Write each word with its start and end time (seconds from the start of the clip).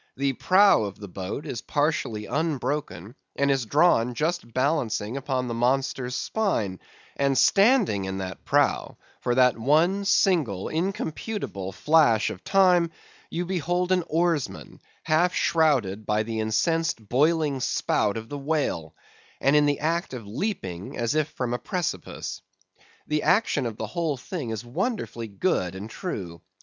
The 0.17 0.33
prow 0.33 0.81
of 0.85 0.97
the 0.99 1.07
boat 1.07 1.45
is 1.45 1.61
partially 1.61 2.25
unbroken, 2.25 3.13
and 3.35 3.51
is 3.51 3.67
drawn 3.67 4.15
just 4.15 4.51
balancing 4.51 5.15
upon 5.15 5.47
the 5.47 5.53
monster's 5.53 6.15
spine; 6.15 6.79
and 7.17 7.37
standing 7.37 8.05
in 8.05 8.17
that 8.17 8.43
prow, 8.43 8.97
for 9.19 9.35
that 9.35 9.59
one 9.59 10.03
single 10.05 10.69
incomputable 10.69 11.71
flash 11.71 12.31
of 12.31 12.43
time, 12.43 12.89
you 13.29 13.45
behold 13.45 13.91
an 13.91 14.03
oarsman, 14.07 14.81
half 15.03 15.35
shrouded 15.35 16.03
by 16.07 16.23
the 16.23 16.39
incensed 16.39 17.07
boiling 17.07 17.59
spout 17.59 18.17
of 18.17 18.27
the 18.27 18.39
whale, 18.39 18.95
and 19.39 19.55
in 19.55 19.67
the 19.67 19.81
act 19.81 20.15
of 20.15 20.25
leaping, 20.25 20.97
as 20.97 21.13
if 21.13 21.27
from 21.27 21.53
a 21.53 21.59
precipice. 21.59 22.41
The 23.05 23.21
action 23.21 23.67
of 23.67 23.77
the 23.77 23.85
whole 23.85 24.17
thing 24.17 24.49
is 24.49 24.65
wonderfully 24.65 25.27
good 25.27 25.75
and 25.75 25.87
true. 25.87 26.41